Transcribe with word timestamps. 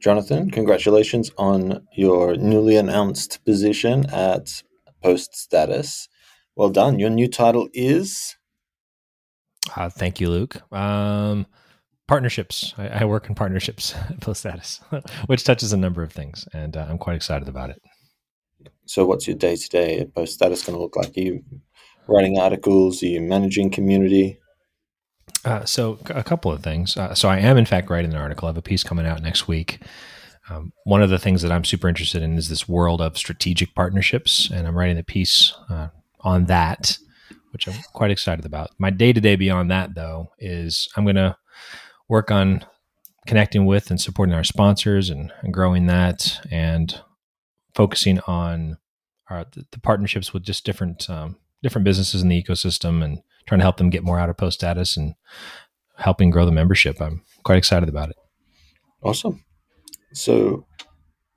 Jonathan, 0.00 0.50
congratulations 0.50 1.30
on 1.38 1.86
your 1.92 2.36
newly 2.36 2.76
announced 2.76 3.44
position 3.44 4.06
at 4.10 4.62
Post 5.02 5.36
Status. 5.36 6.08
Well 6.54 6.70
done. 6.70 6.98
Your 6.98 7.10
new 7.10 7.28
title 7.28 7.68
is. 7.72 8.36
Uh, 9.76 9.88
thank 9.88 10.20
you, 10.20 10.30
Luke. 10.30 10.60
Um, 10.72 11.46
partnerships. 12.06 12.74
I, 12.78 12.88
I, 12.88 13.04
work 13.04 13.28
in 13.28 13.34
partnerships 13.34 13.94
at 14.10 14.20
Post 14.20 14.40
Status, 14.40 14.80
which 15.26 15.44
touches 15.44 15.72
a 15.72 15.76
number 15.76 16.02
of 16.02 16.12
things, 16.12 16.48
and 16.52 16.76
uh, 16.76 16.86
I'm 16.88 16.98
quite 16.98 17.16
excited 17.16 17.48
about 17.48 17.70
it. 17.70 17.82
So, 18.86 19.04
what's 19.04 19.26
your 19.26 19.36
day 19.36 19.56
to 19.56 19.68
day 19.68 19.98
at 19.98 20.14
Post 20.14 20.34
Status 20.34 20.64
going 20.64 20.76
to 20.76 20.82
look 20.82 20.96
like? 20.96 21.16
Are 21.16 21.20
you 21.20 21.44
writing 22.06 22.38
articles? 22.38 23.02
Are 23.02 23.06
you 23.06 23.20
managing 23.20 23.70
community? 23.70 24.38
Uh, 25.48 25.64
so, 25.64 25.98
a 26.10 26.22
couple 26.22 26.52
of 26.52 26.62
things. 26.62 26.94
Uh, 26.94 27.14
so, 27.14 27.26
I 27.26 27.38
am, 27.38 27.56
in 27.56 27.64
fact, 27.64 27.88
writing 27.88 28.12
an 28.12 28.20
article. 28.20 28.46
I 28.46 28.50
have 28.50 28.58
a 28.58 28.62
piece 28.62 28.84
coming 28.84 29.06
out 29.06 29.22
next 29.22 29.48
week. 29.48 29.80
Um, 30.50 30.74
one 30.84 31.00
of 31.00 31.08
the 31.08 31.18
things 31.18 31.40
that 31.40 31.50
I'm 31.50 31.64
super 31.64 31.88
interested 31.88 32.22
in 32.22 32.36
is 32.36 32.50
this 32.50 32.68
world 32.68 33.00
of 33.00 33.16
strategic 33.16 33.74
partnerships, 33.74 34.50
and 34.50 34.68
I'm 34.68 34.76
writing 34.76 34.98
a 34.98 35.02
piece 35.02 35.54
uh, 35.70 35.88
on 36.20 36.44
that, 36.46 36.98
which 37.52 37.66
I'm 37.66 37.80
quite 37.94 38.10
excited 38.10 38.44
about. 38.44 38.72
My 38.78 38.90
day 38.90 39.10
to 39.14 39.22
day 39.22 39.36
beyond 39.36 39.70
that, 39.70 39.94
though, 39.94 40.32
is 40.38 40.86
I'm 40.96 41.04
going 41.04 41.16
to 41.16 41.34
work 42.10 42.30
on 42.30 42.66
connecting 43.26 43.64
with 43.64 43.90
and 43.90 43.98
supporting 43.98 44.34
our 44.34 44.44
sponsors 44.44 45.08
and, 45.08 45.32
and 45.40 45.54
growing 45.54 45.86
that, 45.86 46.46
and 46.50 47.00
focusing 47.74 48.20
on 48.26 48.76
our, 49.30 49.46
the, 49.52 49.64
the 49.70 49.80
partnerships 49.80 50.34
with 50.34 50.42
just 50.42 50.66
different 50.66 51.08
um, 51.08 51.36
different 51.62 51.84
businesses 51.84 52.22
in 52.22 52.28
the 52.28 52.42
ecosystem 52.42 53.04
and 53.04 53.20
trying 53.46 53.58
to 53.58 53.64
help 53.64 53.78
them 53.78 53.90
get 53.90 54.04
more 54.04 54.18
out 54.18 54.30
of 54.30 54.36
post 54.36 54.58
status 54.58 54.96
and 54.96 55.14
helping 55.96 56.30
grow 56.30 56.44
the 56.44 56.52
membership. 56.52 57.00
I'm 57.00 57.22
quite 57.44 57.58
excited 57.58 57.88
about 57.88 58.10
it. 58.10 58.16
Awesome. 59.02 59.44
So, 60.12 60.66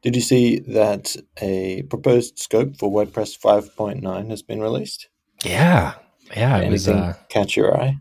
did 0.02 0.16
you 0.16 0.22
see 0.22 0.60
that 0.60 1.16
a 1.42 1.84
proposed 1.84 2.40
scope 2.40 2.78
for 2.78 2.92
WordPress 2.92 3.40
5.9 3.40 4.30
has 4.30 4.42
been 4.42 4.62
released? 4.62 5.08
Yeah, 5.44 5.96
yeah. 6.36 6.58
It 6.58 6.70
was 6.70 6.88
uh, 6.88 7.16
catch 7.30 7.56
your 7.56 7.80
eye. 7.80 7.98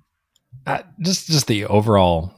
Uh, 0.66 0.82
just 1.00 1.26
just 1.26 1.46
the 1.46 1.64
overall 1.66 2.34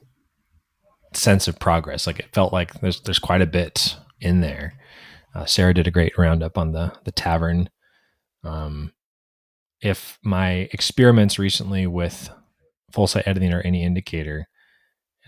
sense 1.14 1.48
of 1.48 1.58
progress. 1.58 2.06
Like 2.06 2.18
it 2.18 2.32
felt 2.32 2.52
like 2.52 2.80
there's 2.80 3.00
there's 3.00 3.18
quite 3.18 3.42
a 3.42 3.46
bit 3.46 3.96
in 4.20 4.40
there. 4.40 4.74
Uh, 5.34 5.44
Sarah 5.44 5.74
did 5.74 5.86
a 5.86 5.92
great 5.92 6.16
roundup 6.16 6.58
on 6.58 6.72
the 6.72 6.92
the 7.04 7.12
tavern. 7.12 7.68
Um, 8.44 8.92
if 9.82 10.18
my 10.22 10.68
experiments 10.72 11.38
recently 11.38 11.86
with 11.86 12.30
full 12.92 13.06
site 13.06 13.26
editing 13.26 13.52
are 13.52 13.60
any 13.62 13.82
indicator, 13.82 14.48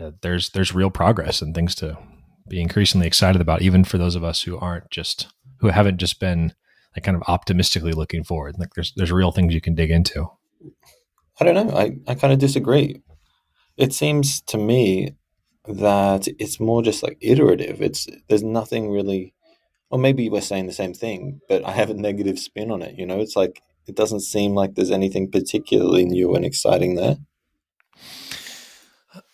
uh, 0.01 0.13
there's 0.23 0.51
there's 0.51 0.75
real 0.75 0.91
progress 0.91 1.43
and 1.43 1.55
things 1.55 1.75
to 1.77 1.99
be 2.49 2.61
increasingly 2.61 3.07
excited 3.07 3.41
about, 3.41 3.63
even 3.63 3.85
for 3.85 3.99
those 3.99 4.15
of 4.15 4.25
us 4.25 4.43
who 4.43 4.59
aren't 4.59 4.91
just 4.91 5.29
who 5.59 5.69
haven't 5.69 5.99
just 5.99 6.21
been 6.21 6.55
like 6.97 7.05
kind 7.05 7.17
of 7.17 7.23
optimistically 7.27 7.93
looking 7.93 8.23
forward. 8.25 8.57
Like 8.59 8.75
there's 8.75 8.93
there's 8.97 9.13
real 9.13 9.33
things 9.33 9.55
you 9.55 9.61
can 9.61 9.75
dig 9.75 9.91
into. 9.91 10.27
I 11.41 11.45
don't 11.45 11.55
know. 11.55 11.77
I, 11.77 11.97
I 12.07 12.15
kind 12.15 12.33
of 12.33 12.39
disagree. 12.39 13.03
It 13.77 13.93
seems 13.93 14.41
to 14.43 14.57
me 14.57 15.17
that 15.67 16.29
it's 16.39 16.61
more 16.61 16.83
just 16.83 17.03
like 17.03 17.19
iterative. 17.21 17.83
It's 17.83 18.07
there's 18.29 18.45
nothing 18.45 18.91
really 18.91 19.35
or 19.91 19.99
maybe 19.99 20.29
we're 20.29 20.41
saying 20.41 20.67
the 20.67 20.73
same 20.73 20.95
thing, 20.95 21.41
but 21.49 21.65
I 21.65 21.73
have 21.73 21.91
a 21.91 21.95
negative 21.95 22.39
spin 22.39 22.71
on 22.71 22.83
it. 22.83 22.97
You 22.99 23.07
know, 23.07 23.21
it's 23.21 23.37
like 23.37 23.63
it 23.87 23.97
doesn't 23.97 24.21
seem 24.21 24.55
like 24.55 24.75
there's 24.75 24.91
anything 24.91 25.31
particularly 25.31 26.05
new 26.05 26.35
and 26.35 26.45
exciting 26.45 26.95
there. 26.97 27.17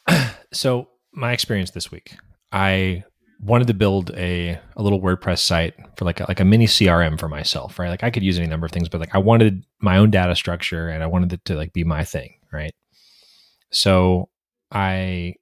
So, 0.53 0.89
my 1.13 1.31
experience 1.31 1.71
this 1.71 1.93
week, 1.93 2.17
I 2.51 3.05
wanted 3.39 3.69
to 3.69 3.75
build 3.75 4.11
a, 4.17 4.59
a 4.77 4.83
little 4.83 5.01
WordPress 5.01 5.39
site 5.39 5.75
for 5.97 6.05
like 6.05 6.19
a, 6.19 6.25
like 6.27 6.41
a 6.41 6.45
mini 6.45 6.67
CRM 6.67 7.21
for 7.21 7.29
myself, 7.29 7.79
right? 7.79 7.89
Like 7.89 8.03
I 8.03 8.11
could 8.11 8.25
use 8.25 8.37
any 8.37 8.49
number 8.49 8.67
of 8.67 8.73
things, 8.73 8.89
but 8.89 9.01
like 9.01 9.15
I 9.15 9.19
wanted 9.19 9.65
my 9.81 9.97
own 9.97 10.11
data 10.11 10.35
structure 10.35 10.89
and 10.89 11.05
I 11.05 11.07
wanted 11.07 11.33
it 11.33 11.45
to 11.45 11.55
like 11.55 11.73
be 11.73 11.85
my 11.85 12.03
thing, 12.03 12.35
right? 12.53 12.75
So 13.71 14.29
I 14.73 15.35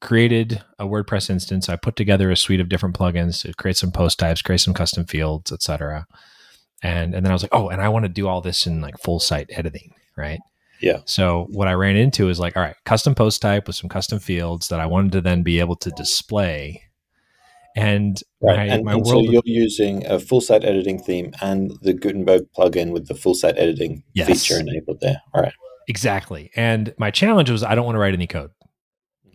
created 0.00 0.60
a 0.80 0.86
WordPress 0.86 1.30
instance. 1.30 1.68
I 1.68 1.76
put 1.76 1.94
together 1.94 2.32
a 2.32 2.36
suite 2.36 2.58
of 2.58 2.68
different 2.68 2.98
plugins 2.98 3.42
to 3.42 3.54
create 3.54 3.76
some 3.76 3.92
post 3.92 4.18
types, 4.18 4.42
create 4.42 4.60
some 4.60 4.74
custom 4.74 5.06
fields, 5.06 5.52
etc 5.52 6.06
and 6.82 7.14
and 7.14 7.24
then 7.24 7.30
I 7.30 7.34
was 7.34 7.42
like, 7.42 7.54
oh, 7.54 7.68
and 7.68 7.80
I 7.80 7.88
want 7.88 8.04
to 8.04 8.08
do 8.08 8.28
all 8.28 8.40
this 8.40 8.66
in 8.66 8.80
like 8.80 8.98
full 8.98 9.20
site 9.20 9.50
editing, 9.50 9.94
right? 10.16 10.40
Yeah. 10.80 10.98
So 11.04 11.46
what 11.50 11.68
I 11.68 11.74
ran 11.74 11.96
into 11.96 12.28
is 12.28 12.40
like, 12.40 12.56
all 12.56 12.62
right, 12.62 12.74
custom 12.84 13.14
post 13.14 13.40
type 13.40 13.68
with 13.68 13.76
some 13.76 13.88
custom 13.88 14.18
fields 14.18 14.68
that 14.68 14.80
I 14.80 14.86
wanted 14.86 15.12
to 15.12 15.20
then 15.20 15.42
be 15.42 15.60
able 15.60 15.76
to 15.76 15.90
display. 15.90 16.82
And 17.76 18.20
right. 18.42 18.56
my, 18.56 18.64
and, 18.64 18.84
my 18.84 18.92
and 18.94 19.06
so 19.06 19.20
you're 19.20 19.42
using 19.44 20.04
a 20.06 20.18
full 20.18 20.40
site 20.40 20.64
editing 20.64 20.98
theme 20.98 21.32
and 21.40 21.72
the 21.82 21.94
Gutenberg 21.94 22.42
plugin 22.54 22.90
with 22.90 23.06
the 23.06 23.14
full 23.14 23.34
site 23.34 23.56
editing 23.56 24.02
yes. 24.12 24.26
feature 24.26 24.60
enabled 24.60 25.00
there. 25.00 25.22
All 25.32 25.40
right. 25.40 25.54
Exactly. 25.88 26.50
And 26.56 26.92
my 26.98 27.10
challenge 27.10 27.48
was 27.48 27.62
I 27.62 27.74
don't 27.74 27.86
want 27.86 27.94
to 27.94 28.00
write 28.00 28.14
any 28.14 28.26
code. 28.26 28.50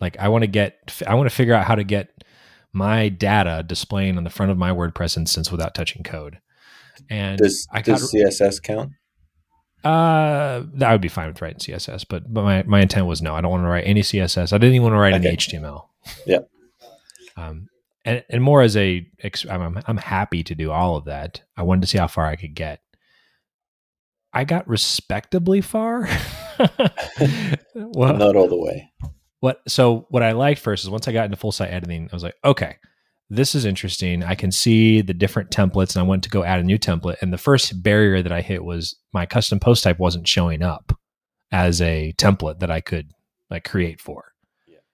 Like 0.00 0.18
I 0.18 0.28
want 0.28 0.42
to 0.42 0.48
get 0.48 1.02
I 1.06 1.14
want 1.14 1.28
to 1.28 1.34
figure 1.34 1.54
out 1.54 1.66
how 1.66 1.74
to 1.74 1.84
get 1.84 2.22
my 2.72 3.08
data 3.08 3.64
displaying 3.66 4.18
on 4.18 4.24
the 4.24 4.30
front 4.30 4.52
of 4.52 4.58
my 4.58 4.70
WordPress 4.70 5.16
instance 5.16 5.50
without 5.50 5.74
touching 5.74 6.02
code. 6.02 6.38
And 7.10 7.38
does, 7.38 7.66
I 7.72 7.82
got, 7.82 8.00
CSS 8.00 8.62
count? 8.62 8.92
Uh, 9.84 10.64
that 10.74 10.92
would 10.92 11.00
be 11.00 11.08
fine 11.08 11.28
with 11.28 11.40
writing 11.40 11.58
CSS, 11.58 12.04
but 12.08 12.32
but 12.32 12.42
my, 12.42 12.62
my 12.64 12.80
intent 12.80 13.06
was 13.06 13.22
no, 13.22 13.34
I 13.34 13.40
don't 13.40 13.50
want 13.50 13.64
to 13.64 13.68
write 13.68 13.84
any 13.86 14.02
CSS. 14.02 14.52
I 14.52 14.58
didn't 14.58 14.74
even 14.74 14.82
want 14.82 14.94
to 14.94 14.98
write 14.98 15.14
okay. 15.14 15.28
any 15.28 15.36
HTML. 15.36 15.86
Yeah. 16.26 16.40
Um, 17.36 17.68
and, 18.04 18.24
and 18.30 18.42
more 18.42 18.62
as 18.62 18.76
a, 18.76 19.06
I'm, 19.48 19.80
I'm 19.86 19.96
happy 19.98 20.42
to 20.44 20.54
do 20.54 20.72
all 20.72 20.96
of 20.96 21.04
that. 21.04 21.42
I 21.56 21.62
wanted 21.62 21.82
to 21.82 21.86
see 21.86 21.98
how 21.98 22.06
far 22.06 22.26
I 22.26 22.36
could 22.36 22.54
get. 22.54 22.80
I 24.32 24.44
got 24.44 24.68
respectably 24.68 25.60
far. 25.60 26.08
well, 27.74 28.16
not 28.16 28.34
all 28.34 28.48
the 28.48 28.58
way. 28.58 28.90
What 29.40 29.60
so 29.68 30.06
what 30.10 30.22
I 30.22 30.32
liked 30.32 30.60
first 30.60 30.84
is 30.84 30.90
once 30.90 31.06
I 31.06 31.12
got 31.12 31.26
into 31.26 31.36
full 31.36 31.52
site 31.52 31.70
editing, 31.70 32.08
I 32.10 32.16
was 32.16 32.24
like, 32.24 32.34
okay, 32.44 32.76
this 33.30 33.54
is 33.54 33.64
interesting. 33.64 34.22
I 34.24 34.34
can 34.34 34.50
see 34.50 35.02
the 35.02 35.14
different 35.14 35.50
templates 35.50 35.94
and 35.94 36.04
I 36.04 36.08
went 36.08 36.22
to 36.24 36.30
go 36.30 36.44
add 36.44 36.60
a 36.60 36.64
new 36.64 36.78
template. 36.78 37.16
And 37.20 37.32
the 37.32 37.38
first 37.38 37.82
barrier 37.82 38.22
that 38.22 38.32
I 38.32 38.40
hit 38.40 38.64
was 38.64 38.96
my 39.12 39.26
custom 39.26 39.60
post 39.60 39.84
type 39.84 39.98
wasn't 39.98 40.26
showing 40.26 40.62
up 40.62 40.98
as 41.52 41.82
a 41.82 42.14
template 42.16 42.60
that 42.60 42.70
I 42.70 42.80
could 42.80 43.10
like 43.50 43.64
create 43.64 44.00
for. 44.00 44.32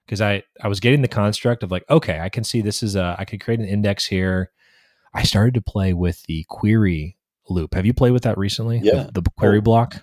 Because 0.05 0.21
I, 0.21 0.43
I 0.61 0.69
was 0.69 0.81
getting 0.81 1.01
the 1.01 1.09
construct 1.09 1.63
of 1.63 1.71
like, 1.71 1.85
okay, 1.89 2.21
I 2.21 2.29
can 2.29 2.45
see 2.45 2.61
this 2.61 2.83
is 2.83 2.97
a, 2.97 3.17
I 3.19 3.25
could 3.25 3.41
create 3.41 3.61
an 3.61 3.67
index 3.67 4.05
here. 4.05 4.51
I 5.15 5.23
started 5.23 5.55
to 5.55 5.63
play 5.63 5.95
with 5.95 6.23
the 6.25 6.45
query 6.49 7.17
loop. 7.49 7.75
Have 7.75 7.87
you 7.87 7.95
played 7.95 8.13
with 8.13 8.25
that 8.25 8.37
recently? 8.37 8.81
Yeah. 8.83 9.09
The, 9.13 9.23
the 9.23 9.31
query 9.39 9.59
oh, 9.59 9.63
block? 9.63 10.03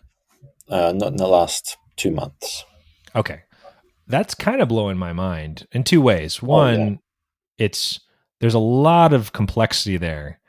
Uh, 0.70 0.94
not 0.96 1.10
in 1.10 1.18
the 1.18 1.28
last 1.28 1.78
two 1.98 2.12
months. 2.12 2.64
Okay. 3.14 3.42
That's 4.08 4.34
kind 4.34 4.62
of 4.62 4.70
blowing 4.70 4.98
my 4.98 5.12
mind 5.12 5.68
in 5.74 5.84
two 5.84 6.02
ways. 6.02 6.42
One, 6.42 6.80
oh, 6.80 6.86
yeah. 6.86 6.96
it's, 7.66 8.00
there's 8.42 8.54
a 8.54 8.60
lot 8.60 9.14
of 9.14 9.32
complexity 9.32 9.98
there 9.98 10.42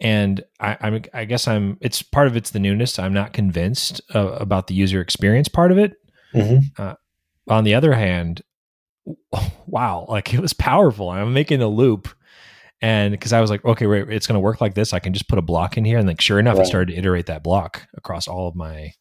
and 0.00 0.44
I, 0.60 0.76
I'm, 0.80 1.02
I 1.14 1.24
guess 1.24 1.48
I'm. 1.48 1.78
It's 1.80 2.02
part 2.02 2.26
of 2.26 2.36
it's 2.36 2.50
the 2.50 2.58
newness. 2.58 2.98
I'm 2.98 3.14
not 3.14 3.32
convinced 3.32 4.00
uh, 4.14 4.32
about 4.32 4.66
the 4.66 4.74
user 4.74 5.00
experience 5.00 5.48
part 5.48 5.72
of 5.72 5.78
it. 5.78 5.94
Mm-hmm. 6.34 6.80
Uh, 6.80 6.94
on 7.48 7.64
the 7.64 7.74
other 7.74 7.94
hand, 7.94 8.42
wow, 9.66 10.06
like 10.08 10.34
it 10.34 10.40
was 10.40 10.52
powerful. 10.52 11.10
I'm 11.10 11.32
making 11.32 11.62
a 11.62 11.68
loop, 11.68 12.08
and 12.82 13.12
because 13.12 13.32
I 13.32 13.40
was 13.40 13.50
like, 13.50 13.64
okay, 13.64 13.86
wait, 13.86 14.10
it's 14.10 14.26
going 14.26 14.34
to 14.34 14.40
work 14.40 14.60
like 14.60 14.74
this. 14.74 14.92
I 14.92 14.98
can 14.98 15.14
just 15.14 15.28
put 15.28 15.38
a 15.38 15.42
block 15.42 15.78
in 15.78 15.84
here, 15.84 15.98
and 15.98 16.06
like 16.06 16.20
sure 16.20 16.38
enough, 16.38 16.58
right. 16.58 16.66
I 16.66 16.68
started 16.68 16.92
to 16.92 16.98
iterate 16.98 17.26
that 17.26 17.42
block 17.42 17.86
across 17.96 18.28
all 18.28 18.48
of 18.48 18.54
my 18.54 18.92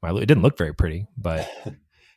my. 0.00 0.10
It 0.10 0.26
didn't 0.26 0.42
look 0.42 0.58
very 0.58 0.74
pretty, 0.74 1.08
but 1.16 1.50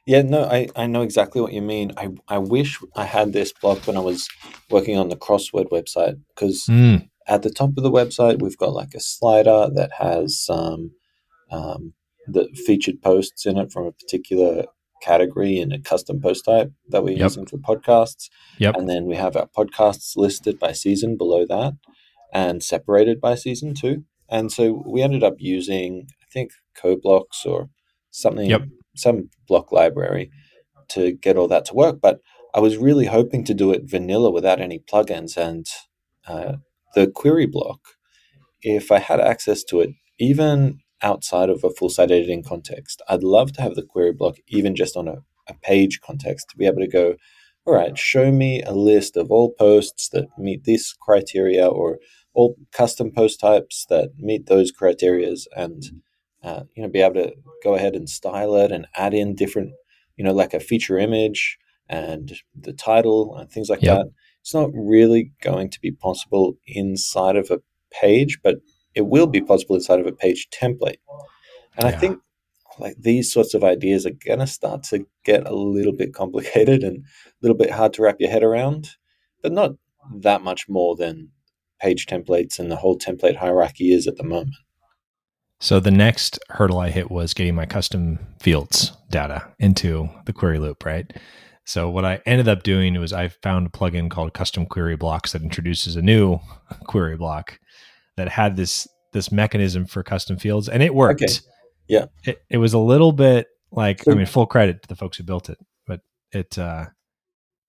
Yeah, 0.10 0.24
no, 0.24 0.46
I, 0.46 0.68
I 0.76 0.88
know 0.88 1.04
exactly 1.04 1.40
what 1.40 1.54
you 1.54 1.62
mean. 1.62 1.92
I, 1.96 2.10
I 2.28 2.40
wish 2.40 2.80
I 2.96 3.06
had 3.06 3.32
this 3.32 3.54
block 3.54 3.86
when 3.86 3.96
I 3.96 4.00
was 4.00 4.28
working 4.72 4.98
on 4.98 5.10
the 5.10 5.16
crossword 5.16 5.70
website 5.70 6.20
because 6.34 6.66
mm. 6.68 7.08
at 7.28 7.44
the 7.44 7.52
top 7.52 7.78
of 7.78 7.84
the 7.84 7.92
website 7.92 8.42
we've 8.42 8.58
got 8.58 8.74
like 8.74 8.96
a 8.96 9.00
slider 9.00 9.70
that 9.76 9.92
has 10.00 10.44
some 10.44 10.94
um, 11.52 11.94
the 12.26 12.50
featured 12.66 13.04
posts 13.04 13.46
in 13.46 13.60
it 13.60 13.72
from 13.72 13.86
a 13.86 13.92
particular 13.92 14.66
category 15.04 15.60
and 15.60 15.74
a 15.74 15.80
custom 15.80 16.20
post 16.20 16.44
type 16.44 16.72
that 16.88 17.04
we're 17.04 17.12
yep. 17.12 17.26
using 17.26 17.46
for 17.46 17.60
podcasts. 17.60 18.30
Yep. 18.58 18.78
And 18.78 18.90
then 18.90 19.06
we 19.06 19.16
have 19.16 19.36
our 19.36 19.48
podcasts 19.56 20.18
listed 20.18 20.58
by 20.58 20.72
season 20.72 21.18
below 21.18 21.46
that 21.46 21.74
and 22.34 22.64
separated 22.64 23.22
by 23.22 23.36
season 23.36 23.76
too. 23.76 24.06
And 24.28 24.52
so 24.52 24.82
we 24.88 25.04
ended 25.04 25.24
up 25.24 25.36
using 25.38 26.08
I 26.20 26.26
think 26.34 26.50
CoBlocks 26.76 27.46
or 27.46 27.70
something 28.10 28.50
yep 28.50 28.64
some 29.00 29.30
block 29.48 29.72
library 29.72 30.32
to 30.90 31.14
get 31.14 31.38
all 31.38 31.48
that 31.48 31.66
to 31.66 31.74
work. 31.74 32.00
But 32.02 32.20
I 32.54 32.60
was 32.60 32.78
really 32.78 33.06
hoping 33.06 33.44
to 33.46 33.54
do 33.54 33.72
it 33.72 33.84
vanilla 33.90 34.32
without 34.32 34.60
any 34.60 34.80
plugins. 34.80 35.38
And 35.38 35.68
uh, 36.28 36.54
the 36.96 37.08
query 37.08 37.46
block, 37.46 37.80
if 38.62 38.92
I 38.92 39.00
had 39.00 39.20
access 39.20 39.64
to 39.66 39.82
it, 39.82 39.92
even 40.20 40.80
outside 41.02 41.50
of 41.50 41.64
a 41.64 41.70
full 41.70 41.90
site 41.90 42.12
editing 42.12 42.44
context, 42.44 43.02
I'd 43.08 43.24
love 43.24 43.54
to 43.54 43.62
have 43.62 43.76
the 43.76 43.84
query 43.84 44.14
block 44.14 44.38
even 44.48 44.76
just 44.76 44.98
on 44.98 45.08
a, 45.08 45.18
a 45.48 45.54
page 45.62 46.02
context 46.02 46.50
to 46.50 46.58
be 46.58 46.66
able 46.66 46.82
to 46.82 46.88
go, 46.88 47.16
all 47.66 47.74
right, 47.76 47.98
show 47.98 48.32
me 48.32 48.62
a 48.64 48.74
list 48.74 49.16
of 49.16 49.32
all 49.32 49.54
posts 49.54 50.10
that 50.10 50.28
meet 50.38 50.66
this 50.66 50.94
criteria 50.94 51.68
or 51.68 52.00
all 52.34 52.56
custom 52.72 53.12
post 53.12 53.40
types 53.40 53.86
that 53.90 54.12
meet 54.18 54.48
those 54.48 54.72
criterias 54.72 55.46
and 55.56 55.84
uh, 56.44 56.64
you 56.76 56.84
know 56.84 56.90
be 56.90 57.02
able 57.02 57.16
to 57.16 57.34
go 57.64 57.76
ahead 57.76 57.96
and 57.96 58.10
style 58.10 58.56
it 58.56 58.72
and 58.72 58.88
add 58.96 59.14
in 59.14 59.36
different 59.36 59.72
you 60.16 60.24
know 60.24 60.34
like 60.34 60.54
a 60.54 60.60
feature 60.60 60.98
image 60.98 61.58
and 61.88 62.34
the 62.56 62.74
title 62.74 63.36
and 63.36 63.52
things 63.52 63.70
like 63.70 63.82
yep. 63.82 63.98
that 63.98 64.08
it's 64.42 64.54
not 64.54 64.70
really 64.74 65.32
going 65.42 65.70
to 65.70 65.80
be 65.82 65.92
possible 65.92 66.58
inside 66.68 67.36
of 67.36 67.50
a 67.52 67.60
page 67.92 68.40
but 68.44 68.58
it 68.96 69.08
will 69.08 69.28
be 69.28 69.42
possible 69.42 69.76
inside 69.76 70.00
of 70.00 70.08
a 70.08 70.12
page 70.12 70.48
template 70.52 71.00
and 71.76 71.84
yeah. 71.84 71.88
i 71.88 71.92
think 71.92 72.20
like 72.78 72.96
these 72.98 73.32
sorts 73.32 73.54
of 73.54 73.64
ideas 73.64 74.06
are 74.06 74.12
going 74.26 74.40
to 74.40 74.48
start 74.48 74.84
to 74.84 75.06
get 75.26 75.46
a 75.46 75.54
little 75.54 75.92
bit 75.92 76.14
complicated 76.14 76.84
and 76.84 76.98
a 76.98 77.30
little 77.42 77.58
bit 77.58 77.72
hard 77.72 77.92
to 77.94 78.02
wrap 78.02 78.16
your 78.20 78.30
head 78.30 78.44
around 78.44 78.92
but 79.42 79.52
not 79.52 79.72
that 80.22 80.42
much 80.42 80.68
more 80.70 80.96
than 80.96 81.30
page 81.80 82.06
templates 82.06 82.60
and 82.60 82.70
the 82.70 82.76
whole 82.76 82.98
template 82.98 83.38
hierarchy 83.38 83.94
is 83.94 84.08
at 84.08 84.18
the 84.18 84.24
moment. 84.24 84.56
So 85.60 85.80
the 85.80 85.92
next 85.92 86.40
hurdle 86.50 86.80
I 86.80 86.90
hit 86.90 87.12
was 87.12 87.34
getting 87.34 87.56
my 87.56 87.66
custom 87.66 88.20
fields 88.40 88.94
data 89.10 89.48
into 89.60 90.10
the 90.26 90.34
query 90.34 90.58
loop, 90.58 90.86
right? 90.86 91.12
So 91.66 91.90
what 91.90 92.06
I 92.06 92.22
ended 92.26 92.48
up 92.48 92.64
doing 92.64 93.00
was 93.00 93.14
I 93.14 93.28
found 93.28 93.68
a 93.68 93.70
plugin 93.70 94.10
called 94.10 94.34
Custom 94.34 94.66
Query 94.66 94.96
Blocks 94.96 95.34
that 95.34 95.44
introduces 95.44 95.96
a 95.96 96.02
new 96.02 96.40
query 96.86 97.18
block 97.18 97.60
that 98.18 98.30
had 98.30 98.56
this 98.56 98.88
this 99.12 99.32
mechanism 99.32 99.86
for 99.86 100.04
custom 100.04 100.38
fields, 100.38 100.70
and 100.70 100.82
it 100.84 100.94
worked. 100.94 101.22
Okay. 101.24 101.34
Yeah, 101.88 102.06
it, 102.24 102.42
it 102.50 102.58
was 102.58 102.74
a 102.74 102.80
little 102.80 103.12
bit 103.12 103.48
like 103.72 104.04
so, 104.04 104.12
I 104.12 104.16
mean, 104.16 104.28
full 104.28 104.46
credit 104.46 104.84
to 104.84 104.88
the 104.88 104.96
folks 104.96 105.18
who 105.18 105.24
built 105.24 105.50
it, 105.50 105.58
but 105.86 106.02
it 106.32 106.58
uh, 106.58 106.86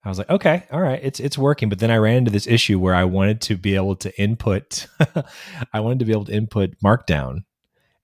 I 0.05 0.09
was 0.09 0.19
like, 0.19 0.31
okay, 0.31 0.65
all 0.71 0.81
right, 0.81 1.01
it's 1.03 1.21
it's 1.21 1.37
working. 1.37 1.69
But 1.69 1.79
then 1.79 1.91
I 1.91 1.97
ran 1.97 2.19
into 2.19 2.31
this 2.31 2.47
issue 2.47 2.79
where 2.79 2.95
I 2.95 3.05
wanted 3.05 3.41
to 3.43 3.57
be 3.57 3.75
able 3.75 3.97
to 3.97 4.21
input, 4.21 4.87
I 5.73 5.81
wanted 5.81 5.99
to 6.01 6.05
be 6.07 6.13
able 6.13 6.25
to 6.27 6.35
input 6.35 6.71
Markdown, 6.83 7.41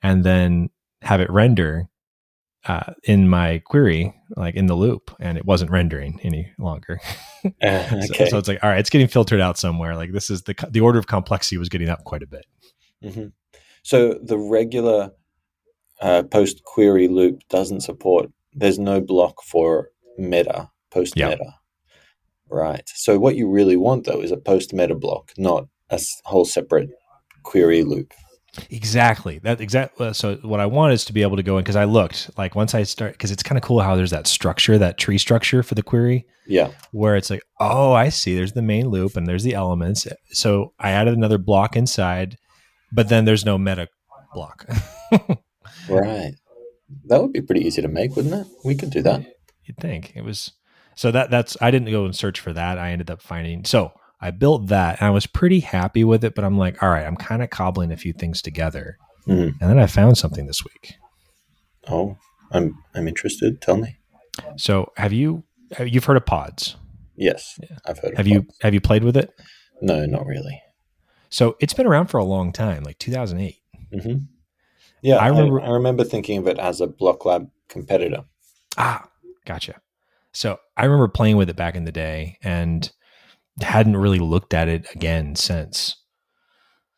and 0.02 0.24
then 0.24 0.70
have 1.02 1.20
it 1.20 1.30
render 1.30 1.88
uh, 2.66 2.92
in 3.04 3.28
my 3.28 3.60
query, 3.64 4.14
like 4.36 4.56
in 4.56 4.66
the 4.66 4.74
loop, 4.74 5.14
and 5.20 5.38
it 5.38 5.46
wasn't 5.46 5.70
rendering 5.70 6.18
any 6.22 6.52
longer. 6.58 7.00
uh, 7.44 7.48
okay. 7.60 8.00
so, 8.06 8.24
so, 8.26 8.38
it's 8.38 8.48
like, 8.48 8.62
all 8.62 8.70
right, 8.70 8.80
it's 8.80 8.90
getting 8.90 9.06
filtered 9.06 9.40
out 9.40 9.56
somewhere. 9.56 9.94
Like 9.94 10.12
this 10.12 10.30
is 10.30 10.42
the 10.42 10.54
the 10.70 10.80
order 10.80 10.98
of 10.98 11.06
complexity 11.06 11.58
was 11.58 11.68
getting 11.68 11.88
up 11.88 12.04
quite 12.04 12.22
a 12.22 12.26
bit. 12.26 12.46
Mm-hmm. 13.04 13.26
So 13.82 14.18
the 14.22 14.38
regular 14.38 15.12
uh, 16.00 16.24
post 16.24 16.64
query 16.64 17.08
loop 17.08 17.42
doesn't 17.48 17.82
support. 17.82 18.30
There's 18.52 18.78
no 18.78 19.00
block 19.00 19.42
for 19.42 19.90
meta 20.18 20.70
post 20.90 21.16
meta. 21.16 21.54
Right. 22.48 22.88
So 22.94 23.18
what 23.18 23.36
you 23.36 23.48
really 23.48 23.76
want 23.76 24.04
though 24.04 24.20
is 24.20 24.32
a 24.32 24.36
post 24.36 24.72
meta 24.72 24.94
block, 24.94 25.32
not 25.36 25.68
a 25.90 26.00
whole 26.24 26.44
separate 26.44 26.90
query 27.42 27.82
loop. 27.82 28.12
Exactly. 28.70 29.38
That 29.40 29.60
exactly. 29.60 30.08
Uh, 30.08 30.12
so 30.12 30.36
what 30.36 30.60
I 30.60 30.66
want 30.66 30.92
is 30.92 31.04
to 31.06 31.12
be 31.12 31.22
able 31.22 31.36
to 31.36 31.42
go 31.42 31.58
in 31.58 31.64
because 31.64 31.76
I 31.76 31.84
looked 31.84 32.30
like 32.36 32.54
once 32.54 32.74
I 32.74 32.82
start 32.82 33.12
because 33.12 33.30
it's 33.30 33.42
kind 33.42 33.58
of 33.58 33.62
cool 33.62 33.80
how 33.80 33.96
there's 33.96 34.10
that 34.10 34.26
structure, 34.26 34.78
that 34.78 34.98
tree 34.98 35.18
structure 35.18 35.62
for 35.62 35.74
the 35.74 35.82
query. 35.82 36.26
Yeah. 36.46 36.70
Where 36.92 37.16
it's 37.16 37.30
like, 37.30 37.42
oh, 37.60 37.92
I 37.92 38.08
see. 38.08 38.34
There's 38.34 38.52
the 38.52 38.62
main 38.62 38.88
loop 38.88 39.16
and 39.16 39.26
there's 39.26 39.42
the 39.42 39.54
elements. 39.54 40.06
So 40.30 40.72
I 40.78 40.90
added 40.92 41.14
another 41.14 41.38
block 41.38 41.76
inside, 41.76 42.38
but 42.92 43.08
then 43.08 43.24
there's 43.24 43.44
no 43.44 43.58
meta 43.58 43.88
block. 44.34 44.66
right. 45.88 46.34
That 47.06 47.20
would 47.20 47.32
be 47.32 47.42
pretty 47.42 47.66
easy 47.66 47.82
to 47.82 47.88
make, 47.88 48.14
wouldn't 48.16 48.34
it? 48.34 48.46
We 48.64 48.74
could 48.76 48.90
do 48.90 49.02
that. 49.02 49.24
You'd 49.64 49.78
think 49.78 50.12
it 50.14 50.22
was 50.22 50.52
so 50.96 51.10
that 51.10 51.30
that's 51.30 51.56
I 51.60 51.70
didn't 51.70 51.90
go 51.90 52.04
and 52.04 52.16
search 52.16 52.40
for 52.40 52.52
that. 52.52 52.78
I 52.78 52.90
ended 52.90 53.10
up 53.10 53.20
finding 53.20 53.64
so 53.64 53.92
I 54.20 54.30
built 54.30 54.68
that 54.68 55.00
and 55.00 55.06
I 55.06 55.10
was 55.10 55.26
pretty 55.26 55.60
happy 55.60 56.04
with 56.04 56.24
it, 56.24 56.34
but 56.34 56.44
I'm 56.44 56.56
like, 56.56 56.82
all 56.82 56.88
right, 56.88 57.06
I'm 57.06 57.16
kind 57.16 57.42
of 57.42 57.50
cobbling 57.50 57.92
a 57.92 57.96
few 57.96 58.12
things 58.12 58.40
together. 58.40 58.96
Mm-hmm. 59.26 59.62
And 59.62 59.70
then 59.70 59.78
I 59.78 59.86
found 59.86 60.16
something 60.16 60.46
this 60.46 60.64
week. 60.64 60.94
Oh, 61.88 62.16
I'm 62.50 62.76
I'm 62.94 63.08
interested. 63.08 63.60
Tell 63.60 63.76
me. 63.76 63.96
So 64.56 64.92
have 64.96 65.12
you 65.12 65.44
have, 65.72 65.88
you've 65.88 66.04
heard 66.04 66.16
of 66.16 66.26
pods? 66.26 66.76
Yes, 67.16 67.58
I've 67.84 67.98
heard. 67.98 68.16
Have 68.16 68.26
you 68.26 68.42
pods. 68.42 68.58
have 68.62 68.74
you 68.74 68.80
played 68.80 69.04
with 69.04 69.16
it? 69.16 69.32
No, 69.82 70.06
not 70.06 70.26
really. 70.26 70.62
So 71.28 71.56
it's 71.60 71.74
been 71.74 71.86
around 71.86 72.06
for 72.06 72.18
a 72.18 72.24
long 72.24 72.52
time, 72.52 72.82
like 72.84 72.98
2008. 72.98 73.56
Mm-hmm. 73.92 74.24
Yeah, 75.02 75.16
I 75.16 75.28
remember. 75.28 75.60
I, 75.60 75.66
I 75.66 75.70
remember 75.70 76.04
thinking 76.04 76.38
of 76.38 76.46
it 76.46 76.58
as 76.58 76.80
a 76.80 76.86
Blocklab 76.86 77.50
competitor. 77.68 78.24
Ah, 78.78 79.08
gotcha. 79.44 79.80
So 80.32 80.58
I 80.76 80.84
remember 80.84 81.08
playing 81.08 81.36
with 81.36 81.48
it 81.48 81.56
back 81.56 81.76
in 81.76 81.84
the 81.84 81.92
day 81.92 82.38
and 82.42 82.90
hadn't 83.62 83.96
really 83.96 84.18
looked 84.18 84.54
at 84.54 84.68
it 84.68 84.86
again 84.94 85.34
since. 85.34 85.96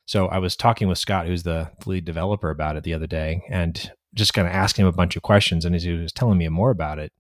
So 0.06 0.26
I 0.26 0.38
was 0.38 0.56
talking 0.56 0.88
with 0.88 0.98
Scott, 0.98 1.26
who's 1.26 1.42
the 1.42 1.70
lead 1.84 2.04
developer, 2.04 2.50
about 2.50 2.76
it 2.76 2.84
the 2.84 2.94
other 2.94 3.06
day, 3.06 3.42
and 3.50 3.92
just 4.14 4.32
kind 4.32 4.48
of 4.48 4.54
asking 4.54 4.84
him 4.84 4.88
a 4.88 4.96
bunch 4.96 5.16
of 5.16 5.22
questions. 5.22 5.64
And 5.64 5.74
as 5.74 5.82
he 5.82 5.92
was 5.92 6.12
telling 6.12 6.38
me 6.38 6.48
more 6.48 6.70
about 6.70 6.98
it, 6.98 7.12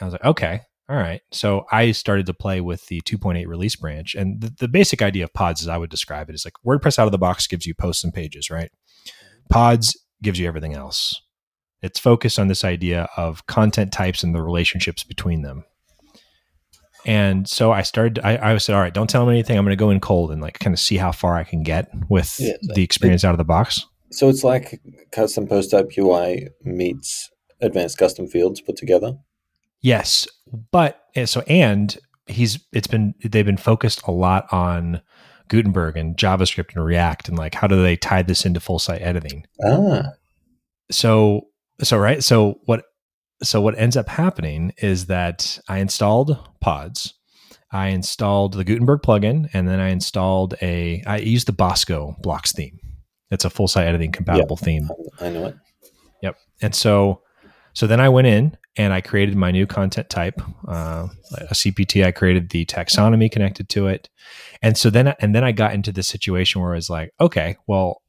I 0.00 0.04
was 0.04 0.12
like, 0.12 0.24
okay, 0.24 0.60
all 0.88 0.96
right. 0.96 1.22
So 1.32 1.64
I 1.72 1.92
started 1.92 2.26
to 2.26 2.34
play 2.34 2.60
with 2.60 2.86
the 2.86 3.00
2.8 3.00 3.46
release 3.46 3.74
branch. 3.74 4.14
And 4.14 4.40
the, 4.40 4.54
the 4.60 4.68
basic 4.68 5.02
idea 5.02 5.24
of 5.24 5.32
pods, 5.32 5.62
as 5.62 5.68
I 5.68 5.78
would 5.78 5.90
describe 5.90 6.28
it, 6.28 6.34
is 6.34 6.44
like 6.44 6.54
WordPress 6.64 6.98
out 6.98 7.06
of 7.06 7.12
the 7.12 7.18
box 7.18 7.46
gives 7.46 7.66
you 7.66 7.74
posts 7.74 8.04
and 8.04 8.12
pages, 8.12 8.50
right? 8.50 8.70
Pods 9.50 9.98
gives 10.22 10.38
you 10.38 10.46
everything 10.46 10.74
else. 10.74 11.20
It's 11.82 11.98
focused 11.98 12.38
on 12.38 12.48
this 12.48 12.64
idea 12.64 13.08
of 13.16 13.46
content 13.46 13.92
types 13.92 14.22
and 14.22 14.34
the 14.34 14.42
relationships 14.42 15.04
between 15.04 15.42
them. 15.42 15.64
And 17.06 17.48
so 17.48 17.72
I 17.72 17.82
started, 17.82 18.20
I, 18.24 18.52
I 18.52 18.56
said, 18.58 18.74
all 18.74 18.80
right, 18.80 18.94
don't 18.94 19.08
tell 19.08 19.24
them 19.24 19.32
anything. 19.32 19.58
I'm 19.58 19.64
going 19.64 19.76
to 19.76 19.76
go 19.76 19.90
in 19.90 20.00
cold 20.00 20.30
and 20.30 20.40
like 20.40 20.58
kind 20.58 20.72
of 20.72 20.80
see 20.80 20.96
how 20.96 21.12
far 21.12 21.36
I 21.36 21.44
can 21.44 21.62
get 21.62 21.90
with 22.08 22.36
yeah, 22.40 22.54
the 22.62 22.82
experience 22.82 23.24
it, 23.24 23.26
out 23.26 23.34
of 23.34 23.38
the 23.38 23.44
box. 23.44 23.86
So 24.10 24.28
it's 24.28 24.44
like 24.44 24.80
custom 25.12 25.46
post 25.46 25.70
type 25.70 25.90
UI 25.98 26.48
meets 26.62 27.30
advanced 27.60 27.98
custom 27.98 28.26
fields 28.26 28.60
put 28.60 28.76
together. 28.76 29.14
Yes. 29.80 30.26
But 30.70 31.02
so, 31.26 31.42
and 31.42 31.96
he's, 32.26 32.58
it's 32.72 32.86
been, 32.86 33.14
they've 33.22 33.44
been 33.44 33.56
focused 33.56 34.02
a 34.06 34.12
lot 34.12 34.46
on 34.52 35.02
Gutenberg 35.48 35.96
and 35.96 36.16
JavaScript 36.16 36.74
and 36.74 36.84
React 36.84 37.28
and 37.28 37.38
like 37.38 37.54
how 37.54 37.66
do 37.66 37.82
they 37.82 37.96
tie 37.96 38.22
this 38.22 38.44
into 38.44 38.60
full 38.60 38.78
site 38.78 39.02
editing? 39.02 39.46
Ah. 39.64 40.10
So 40.90 41.48
so 41.82 41.98
right 41.98 42.22
so 42.22 42.60
what 42.64 42.84
so 43.42 43.60
what 43.60 43.78
ends 43.78 43.96
up 43.96 44.08
happening 44.08 44.72
is 44.78 45.06
that 45.06 45.58
i 45.68 45.78
installed 45.78 46.38
pods. 46.60 47.14
I 47.70 47.88
installed 47.88 48.52
the 48.54 48.64
gutenberg 48.64 49.02
plugin 49.02 49.48
and 49.52 49.68
then 49.68 49.80
i 49.80 49.88
installed 49.88 50.54
a 50.62 51.02
i 51.06 51.18
used 51.18 51.48
the 51.48 51.52
bosco 51.52 52.16
blocks 52.20 52.52
theme. 52.52 52.78
It's 53.30 53.44
a 53.44 53.50
full 53.50 53.68
site 53.68 53.86
editing 53.86 54.12
compatible 54.12 54.56
yep. 54.60 54.64
theme. 54.64 54.88
I 55.20 55.30
know 55.30 55.46
it. 55.46 55.56
Yep. 56.22 56.36
And 56.62 56.74
so 56.74 57.22
so 57.72 57.86
then 57.86 58.00
i 58.00 58.08
went 58.08 58.26
in 58.28 58.56
and 58.76 58.92
i 58.92 59.00
created 59.00 59.36
my 59.36 59.50
new 59.50 59.66
content 59.66 60.08
type 60.08 60.40
uh, 60.68 61.08
a 61.38 61.54
cpt 61.54 62.04
i 62.04 62.12
created 62.12 62.50
the 62.50 62.64
taxonomy 62.64 63.30
connected 63.30 63.68
to 63.70 63.88
it. 63.88 64.08
And 64.62 64.78
so 64.78 64.88
then 64.90 65.08
and 65.18 65.34
then 65.34 65.44
i 65.44 65.52
got 65.52 65.74
into 65.74 65.90
this 65.90 66.08
situation 66.08 66.62
where 66.62 66.72
i 66.72 66.76
was 66.76 66.90
like 66.90 67.12
okay 67.20 67.56
well 67.66 68.02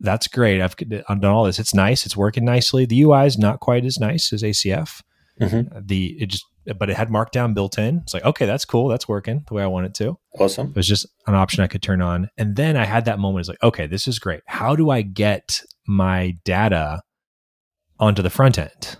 that's 0.00 0.26
great. 0.26 0.60
I've, 0.60 0.74
I've, 1.08 1.20
done 1.20 1.32
all 1.32 1.44
this. 1.44 1.58
It's 1.58 1.74
nice. 1.74 2.06
It's 2.06 2.16
working 2.16 2.44
nicely. 2.44 2.86
The 2.86 3.02
UI 3.02 3.26
is 3.26 3.38
not 3.38 3.60
quite 3.60 3.84
as 3.84 3.98
nice 3.98 4.32
as 4.32 4.42
ACF. 4.42 5.02
Mm-hmm. 5.40 5.76
Uh, 5.76 5.80
the 5.84 6.16
it 6.20 6.26
just 6.26 6.44
but 6.78 6.90
it 6.90 6.96
had 6.96 7.08
Markdown 7.08 7.54
built 7.54 7.78
in. 7.78 7.98
It's 7.98 8.14
like 8.14 8.24
okay, 8.24 8.46
that's 8.46 8.64
cool. 8.64 8.88
That's 8.88 9.08
working 9.08 9.44
the 9.48 9.54
way 9.54 9.62
I 9.62 9.66
want 9.66 9.86
it 9.86 9.94
to. 9.94 10.18
Awesome. 10.38 10.68
It 10.68 10.76
was 10.76 10.86
just 10.86 11.06
an 11.26 11.34
option 11.34 11.62
I 11.62 11.66
could 11.66 11.82
turn 11.82 12.02
on, 12.02 12.28
and 12.36 12.56
then 12.56 12.76
I 12.76 12.84
had 12.84 13.06
that 13.06 13.18
moment. 13.18 13.40
It's 13.40 13.48
like 13.48 13.62
okay, 13.62 13.86
this 13.86 14.06
is 14.06 14.18
great. 14.18 14.42
How 14.46 14.76
do 14.76 14.90
I 14.90 15.02
get 15.02 15.62
my 15.86 16.36
data 16.44 17.02
onto 17.98 18.22
the 18.22 18.30
front 18.30 18.58
end? 18.58 18.96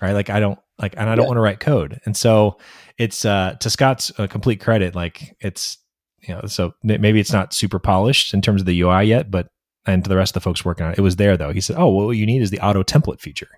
Right, 0.00 0.12
like 0.12 0.30
I 0.30 0.40
don't 0.40 0.58
like, 0.80 0.94
and 0.96 1.08
I 1.08 1.14
don't 1.14 1.24
yeah. 1.24 1.28
want 1.28 1.36
to 1.36 1.42
write 1.42 1.60
code, 1.60 2.00
and 2.04 2.16
so 2.16 2.58
it's 2.98 3.24
uh 3.24 3.54
to 3.60 3.70
Scott's 3.70 4.10
uh, 4.18 4.26
complete 4.26 4.60
credit. 4.60 4.96
Like 4.96 5.36
it's 5.40 5.78
you 6.20 6.34
know, 6.34 6.42
so 6.46 6.74
maybe 6.82 7.18
it's 7.18 7.32
not 7.32 7.52
super 7.52 7.78
polished 7.78 8.32
in 8.32 8.42
terms 8.42 8.62
of 8.62 8.66
the 8.66 8.80
UI 8.80 9.04
yet, 9.04 9.30
but 9.30 9.48
and 9.86 10.04
to 10.04 10.08
the 10.08 10.16
rest 10.16 10.30
of 10.30 10.42
the 10.42 10.44
folks 10.44 10.64
working 10.64 10.86
on 10.86 10.92
it. 10.92 10.98
It 10.98 11.02
was 11.02 11.16
there 11.16 11.36
though. 11.36 11.52
He 11.52 11.60
said, 11.60 11.76
"Oh, 11.76 11.92
well, 11.92 12.06
what 12.06 12.16
you 12.16 12.26
need 12.26 12.42
is 12.42 12.50
the 12.50 12.60
auto 12.60 12.82
template 12.82 13.20
feature." 13.20 13.48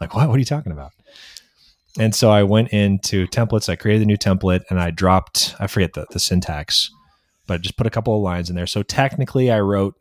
Like, 0.00 0.14
what? 0.14 0.28
What 0.28 0.36
are 0.36 0.38
you 0.38 0.44
talking 0.44 0.72
about? 0.72 0.92
And 1.98 2.14
so 2.14 2.30
I 2.30 2.42
went 2.42 2.68
into 2.70 3.26
templates. 3.26 3.68
I 3.68 3.76
created 3.76 4.02
a 4.02 4.06
new 4.06 4.16
template 4.16 4.62
and 4.70 4.80
I 4.80 4.90
dropped. 4.90 5.54
I 5.60 5.66
forget 5.66 5.92
the 5.92 6.06
the 6.10 6.20
syntax, 6.20 6.90
but 7.46 7.54
I 7.54 7.58
just 7.58 7.76
put 7.76 7.86
a 7.86 7.90
couple 7.90 8.16
of 8.16 8.22
lines 8.22 8.48
in 8.48 8.56
there. 8.56 8.66
So 8.66 8.82
technically, 8.82 9.50
I 9.50 9.60
wrote 9.60 9.94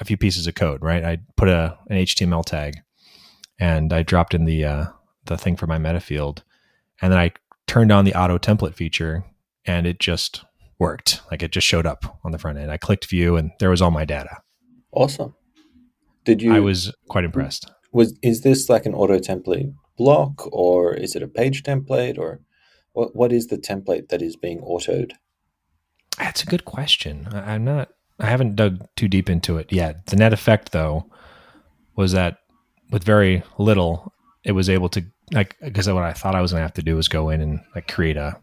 a 0.00 0.04
few 0.04 0.16
pieces 0.16 0.46
of 0.46 0.54
code. 0.54 0.82
Right? 0.82 1.04
I 1.04 1.18
put 1.36 1.48
a 1.48 1.76
an 1.88 1.98
HTML 1.98 2.44
tag, 2.44 2.78
and 3.58 3.92
I 3.92 4.02
dropped 4.02 4.34
in 4.34 4.44
the 4.44 4.64
uh, 4.64 4.86
the 5.24 5.38
thing 5.38 5.56
for 5.56 5.66
my 5.66 5.78
meta 5.78 6.00
field, 6.00 6.44
and 7.00 7.12
then 7.12 7.18
I 7.18 7.32
turned 7.66 7.92
on 7.92 8.04
the 8.04 8.14
auto 8.14 8.38
template 8.38 8.74
feature, 8.74 9.24
and 9.64 9.86
it 9.86 10.00
just 10.00 10.44
worked. 10.78 11.20
Like 11.30 11.42
it 11.42 11.52
just 11.52 11.66
showed 11.66 11.86
up 11.86 12.18
on 12.24 12.32
the 12.32 12.38
front 12.38 12.58
end. 12.58 12.70
I 12.70 12.76
clicked 12.76 13.06
view, 13.06 13.36
and 13.36 13.50
there 13.58 13.70
was 13.70 13.82
all 13.82 13.90
my 13.90 14.04
data. 14.04 14.38
Awesome. 14.98 15.32
Did 16.24 16.42
you? 16.42 16.52
I 16.52 16.58
was 16.58 16.92
quite 17.08 17.22
impressed. 17.24 17.70
Was 17.92 18.18
is 18.20 18.40
this 18.40 18.68
like 18.68 18.84
an 18.84 18.94
auto 18.94 19.18
template 19.20 19.72
block, 19.96 20.48
or 20.52 20.92
is 20.92 21.14
it 21.14 21.22
a 21.22 21.28
page 21.28 21.62
template, 21.62 22.18
or 22.18 22.40
What 22.94 23.14
what 23.14 23.32
is 23.32 23.46
the 23.46 23.58
template 23.58 24.08
that 24.08 24.22
is 24.22 24.34
being 24.34 24.60
autoed? 24.60 25.12
That's 26.18 26.42
a 26.42 26.46
good 26.46 26.64
question. 26.64 27.28
I, 27.30 27.54
I'm 27.54 27.64
not. 27.64 27.90
I 28.18 28.26
haven't 28.26 28.56
dug 28.56 28.88
too 28.96 29.06
deep 29.06 29.30
into 29.30 29.56
it 29.56 29.72
yet. 29.72 30.06
The 30.06 30.16
net 30.16 30.32
effect, 30.32 30.72
though, 30.72 31.06
was 31.94 32.10
that 32.10 32.38
with 32.90 33.04
very 33.04 33.44
little, 33.56 34.12
it 34.42 34.52
was 34.52 34.68
able 34.68 34.88
to 34.88 35.04
like 35.30 35.54
because 35.60 35.88
what 35.88 36.02
I 36.02 36.12
thought 36.12 36.34
I 36.34 36.42
was 36.42 36.50
going 36.50 36.62
to 36.62 36.66
have 36.66 36.74
to 36.74 36.82
do 36.82 36.96
was 36.96 37.06
go 37.06 37.30
in 37.30 37.40
and 37.40 37.60
like 37.72 37.86
create 37.86 38.16
a 38.16 38.36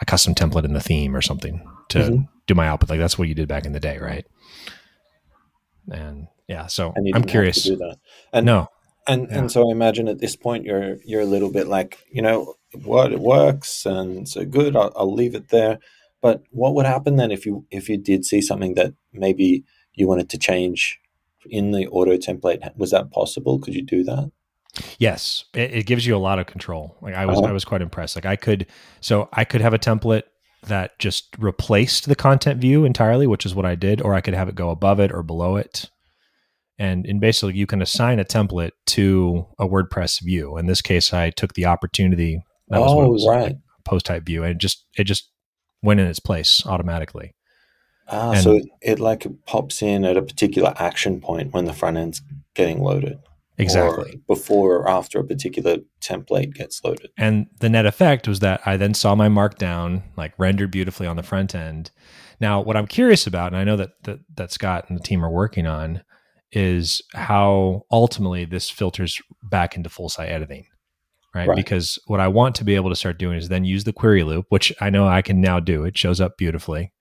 a 0.00 0.04
custom 0.04 0.34
template 0.34 0.64
in 0.64 0.72
the 0.72 0.80
theme 0.80 1.14
or 1.14 1.22
something 1.22 1.64
to 1.90 1.98
mm-hmm. 1.98 2.22
do 2.48 2.56
my 2.56 2.66
output. 2.66 2.90
Like 2.90 2.98
that's 2.98 3.16
what 3.16 3.28
you 3.28 3.36
did 3.36 3.46
back 3.46 3.66
in 3.66 3.72
the 3.72 3.78
day, 3.78 3.98
right? 3.98 4.26
And 5.90 6.28
yeah, 6.48 6.66
so 6.66 6.94
I'm 7.14 7.24
curious. 7.24 7.62
do 7.64 7.76
that. 7.76 7.98
And 8.32 8.46
no, 8.46 8.68
and 9.06 9.28
yeah. 9.28 9.38
and 9.38 9.52
so 9.52 9.68
I 9.68 9.72
imagine 9.72 10.08
at 10.08 10.18
this 10.18 10.36
point 10.36 10.64
you're 10.64 10.96
you're 11.04 11.20
a 11.20 11.26
little 11.26 11.50
bit 11.50 11.66
like 11.66 11.98
you 12.10 12.22
know 12.22 12.54
what 12.84 13.12
it 13.12 13.20
works 13.20 13.84
and 13.86 14.28
so 14.28 14.44
good. 14.44 14.76
I'll, 14.76 14.92
I'll 14.96 15.12
leave 15.12 15.34
it 15.34 15.48
there. 15.48 15.78
But 16.20 16.42
what 16.50 16.74
would 16.74 16.86
happen 16.86 17.16
then 17.16 17.30
if 17.30 17.46
you 17.46 17.66
if 17.70 17.88
you 17.88 17.96
did 17.96 18.24
see 18.24 18.42
something 18.42 18.74
that 18.74 18.94
maybe 19.12 19.64
you 19.94 20.06
wanted 20.06 20.28
to 20.30 20.38
change 20.38 21.00
in 21.48 21.72
the 21.72 21.86
auto 21.88 22.16
template? 22.16 22.76
Was 22.76 22.90
that 22.90 23.10
possible? 23.10 23.58
Could 23.58 23.74
you 23.74 23.82
do 23.82 24.04
that? 24.04 24.30
Yes, 24.98 25.44
it, 25.54 25.72
it 25.72 25.86
gives 25.86 26.06
you 26.06 26.16
a 26.16 26.18
lot 26.18 26.38
of 26.38 26.46
control. 26.46 26.96
Like 27.00 27.14
I 27.14 27.26
was, 27.26 27.38
uh-huh. 27.38 27.48
I 27.48 27.52
was 27.52 27.64
quite 27.64 27.82
impressed. 27.82 28.16
Like 28.16 28.26
I 28.26 28.36
could, 28.36 28.66
so 29.00 29.28
I 29.32 29.44
could 29.44 29.60
have 29.60 29.74
a 29.74 29.78
template 29.78 30.22
that 30.66 30.98
just 30.98 31.34
replaced 31.38 32.08
the 32.08 32.14
content 32.14 32.60
view 32.60 32.84
entirely, 32.84 33.26
which 33.26 33.46
is 33.46 33.54
what 33.54 33.66
I 33.66 33.74
did, 33.74 34.02
or 34.02 34.14
I 34.14 34.20
could 34.20 34.34
have 34.34 34.48
it 34.48 34.54
go 34.54 34.70
above 34.70 35.00
it 35.00 35.12
or 35.12 35.22
below 35.22 35.56
it. 35.56 35.90
And, 36.78 37.04
and 37.06 37.20
basically, 37.20 37.56
you 37.56 37.66
can 37.66 37.82
assign 37.82 38.18
a 38.18 38.24
template 38.24 38.72
to 38.86 39.46
a 39.58 39.66
WordPress 39.66 40.22
view. 40.22 40.56
In 40.56 40.66
this 40.66 40.80
case, 40.80 41.12
I 41.12 41.30
took 41.30 41.52
the 41.54 41.66
opportunity. 41.66 42.42
That 42.68 42.80
was, 42.80 42.92
oh, 42.92 43.10
was 43.10 43.26
right. 43.28 43.42
Like 43.42 43.56
post 43.84 44.06
type 44.06 44.24
view, 44.24 44.42
and 44.44 44.52
it 44.52 44.58
just 44.58 44.86
it 44.96 45.04
just 45.04 45.30
went 45.82 46.00
in 46.00 46.06
its 46.06 46.20
place 46.20 46.64
automatically. 46.66 47.34
Ah, 48.08 48.32
and, 48.32 48.42
so 48.42 48.52
it, 48.56 48.66
it 48.80 49.00
like 49.00 49.26
pops 49.46 49.82
in 49.82 50.04
at 50.04 50.16
a 50.16 50.22
particular 50.22 50.74
action 50.76 51.20
point 51.20 51.52
when 51.52 51.66
the 51.66 51.72
front 51.72 51.96
end's 51.96 52.22
getting 52.54 52.82
loaded. 52.82 53.18
Exactly. 53.60 54.20
before 54.26 54.76
or 54.76 54.88
after 54.88 55.18
a 55.18 55.24
particular 55.24 55.78
template 56.00 56.54
gets 56.54 56.82
loaded. 56.84 57.10
And 57.16 57.46
the 57.60 57.68
net 57.68 57.86
effect 57.86 58.26
was 58.26 58.40
that 58.40 58.60
I 58.66 58.76
then 58.76 58.94
saw 58.94 59.14
my 59.14 59.28
markdown 59.28 60.02
like 60.16 60.32
rendered 60.38 60.70
beautifully 60.70 61.06
on 61.06 61.16
the 61.16 61.22
front 61.22 61.54
end. 61.54 61.90
Now, 62.40 62.60
what 62.60 62.76
I'm 62.76 62.86
curious 62.86 63.26
about, 63.26 63.48
and 63.48 63.56
I 63.56 63.64
know 63.64 63.76
that 63.76 63.90
that, 64.04 64.20
that 64.36 64.52
Scott 64.52 64.86
and 64.88 64.98
the 64.98 65.02
team 65.02 65.24
are 65.24 65.30
working 65.30 65.66
on, 65.66 66.02
is 66.52 67.02
how 67.14 67.82
ultimately 67.90 68.44
this 68.44 68.70
filters 68.70 69.20
back 69.42 69.76
into 69.76 69.88
full 69.88 70.08
site 70.08 70.30
editing. 70.30 70.66
Right? 71.32 71.46
right? 71.46 71.56
Because 71.56 71.98
what 72.06 72.18
I 72.18 72.26
want 72.26 72.56
to 72.56 72.64
be 72.64 72.74
able 72.74 72.90
to 72.90 72.96
start 72.96 73.18
doing 73.18 73.36
is 73.36 73.48
then 73.48 73.64
use 73.64 73.84
the 73.84 73.92
query 73.92 74.24
loop, 74.24 74.46
which 74.48 74.72
I 74.80 74.90
know 74.90 75.06
I 75.06 75.22
can 75.22 75.40
now 75.40 75.60
do. 75.60 75.84
It 75.84 75.96
shows 75.96 76.20
up 76.20 76.36
beautifully 76.36 76.92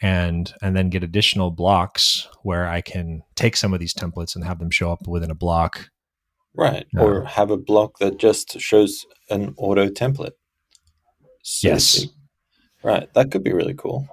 and 0.00 0.52
and 0.62 0.76
then 0.76 0.88
get 0.88 1.02
additional 1.02 1.50
blocks 1.50 2.28
where 2.42 2.66
I 2.66 2.80
can 2.80 3.22
take 3.36 3.56
some 3.56 3.74
of 3.74 3.80
these 3.80 3.94
templates 3.94 4.34
and 4.34 4.44
have 4.44 4.58
them 4.58 4.70
show 4.70 4.90
up 4.90 5.06
within 5.06 5.30
a 5.30 5.34
block. 5.34 5.90
Right. 6.54 6.86
Uh, 6.96 7.04
or 7.04 7.24
have 7.24 7.50
a 7.50 7.56
block 7.56 7.98
that 7.98 8.18
just 8.18 8.58
shows 8.60 9.04
an 9.28 9.54
auto 9.56 9.88
template. 9.88 10.32
So 11.42 11.68
yes. 11.68 12.06
Right. 12.82 13.12
That 13.14 13.30
could 13.30 13.44
be 13.44 13.52
really 13.52 13.74
cool. 13.74 14.08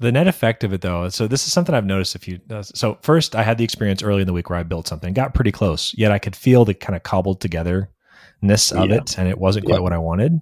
The 0.00 0.12
net 0.12 0.28
effect 0.28 0.62
of 0.62 0.72
it, 0.72 0.80
though, 0.80 1.08
so 1.08 1.26
this 1.26 1.44
is 1.44 1.52
something 1.52 1.74
I've 1.74 1.84
noticed 1.84 2.14
a 2.14 2.20
few. 2.20 2.38
Uh, 2.48 2.62
so 2.62 2.98
first, 3.02 3.34
I 3.34 3.42
had 3.42 3.58
the 3.58 3.64
experience 3.64 4.00
early 4.00 4.20
in 4.20 4.28
the 4.28 4.32
week 4.32 4.48
where 4.48 4.58
I 4.58 4.62
built 4.62 4.86
something, 4.86 5.12
got 5.12 5.34
pretty 5.34 5.50
close, 5.50 5.92
yet 5.98 6.12
I 6.12 6.20
could 6.20 6.36
feel 6.36 6.64
the 6.64 6.72
kind 6.72 6.94
of 6.94 7.02
cobbled 7.02 7.40
togetherness 7.40 8.70
of 8.70 8.90
yeah. 8.90 8.96
it, 8.96 9.18
and 9.18 9.28
it 9.28 9.38
wasn't 9.38 9.66
quite 9.66 9.78
yeah. 9.78 9.80
what 9.80 9.92
I 9.92 9.98
wanted 9.98 10.40